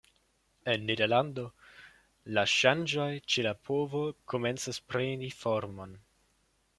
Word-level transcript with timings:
En 0.71 0.85
Nederlando, 0.89 1.43
la 2.37 2.45
ŝanĝoj 2.53 3.07
ĉe 3.33 3.45
la 3.49 3.53
povo 3.69 4.01
komencis 4.33 4.81
preni 4.95 5.31
formon. 5.43 5.95